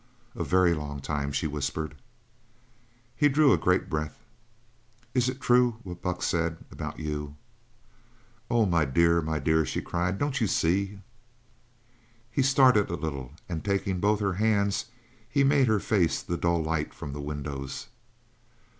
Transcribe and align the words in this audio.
"A 0.33 0.43
very 0.43 0.73
long 0.73 0.99
time," 0.99 1.31
she 1.31 1.45
whispered. 1.45 1.93
He 3.15 3.29
drew 3.29 3.53
a 3.53 3.57
great 3.59 3.87
breath. 3.87 4.17
"Is 5.13 5.29
it 5.29 5.39
true, 5.39 5.77
what 5.83 6.01
Buck 6.01 6.23
said? 6.23 6.57
About 6.71 6.97
you?" 6.97 7.35
"Oh, 8.49 8.65
my 8.65 8.83
dear, 8.83 9.21
my 9.21 9.37
dear!" 9.37 9.63
she 9.63 9.79
cried. 9.79 10.17
"Don't 10.17 10.41
you 10.41 10.47
see?" 10.47 10.97
He 12.31 12.41
started 12.41 12.89
a 12.89 12.95
little, 12.95 13.33
and 13.47 13.63
taking 13.63 13.99
both 13.99 14.21
her 14.21 14.33
hands 14.33 14.85
he 15.29 15.43
made 15.43 15.67
her 15.67 15.79
face 15.79 16.23
the 16.23 16.35
dull 16.35 16.63
light 16.63 16.95
from 16.95 17.13
the 17.13 17.21
windows. 17.21 17.85